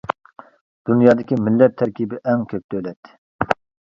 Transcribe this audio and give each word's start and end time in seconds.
دۇنيادىكى 0.89 1.37
مىللەت 1.47 1.75
تەركىبى 1.81 2.19
ئەڭ 2.31 2.47
كۆپ 2.55 2.73
دۆلەت. 2.77 3.13